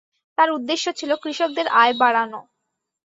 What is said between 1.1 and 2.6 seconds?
কৃষকদের আয় বাড়ানো।